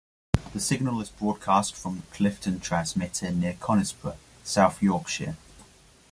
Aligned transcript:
The 0.53 0.59
signal 0.59 0.99
is 0.99 1.11
broadcast 1.11 1.75
from 1.75 1.97
the 1.97 2.15
Clifton 2.15 2.59
transmitter, 2.59 3.29
near 3.29 3.53
Conisbrough, 3.53 4.17
South 4.43 4.81
Yorkshire. 4.81 5.37